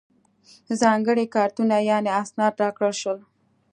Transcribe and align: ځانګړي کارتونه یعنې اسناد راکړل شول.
ځانګړي 0.81 1.25
کارتونه 1.35 1.75
یعنې 1.89 2.09
اسناد 2.21 2.53
راکړل 2.63 2.93
شول. 3.01 3.19